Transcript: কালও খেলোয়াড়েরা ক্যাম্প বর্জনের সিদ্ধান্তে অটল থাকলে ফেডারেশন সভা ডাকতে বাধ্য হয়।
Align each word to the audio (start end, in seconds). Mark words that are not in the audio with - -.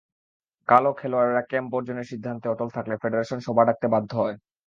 কালও 0.69 0.91
খেলোয়াড়েরা 0.99 1.43
ক্যাম্প 1.43 1.69
বর্জনের 1.73 2.09
সিদ্ধান্তে 2.11 2.47
অটল 2.49 2.69
থাকলে 2.75 2.95
ফেডারেশন 3.01 3.39
সভা 3.43 3.63
ডাকতে 3.67 3.87
বাধ্য 3.93 4.11
হয়। 4.21 4.35